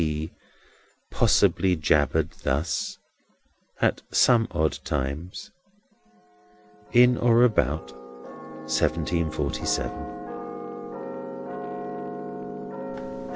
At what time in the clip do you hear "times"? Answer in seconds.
4.83-5.51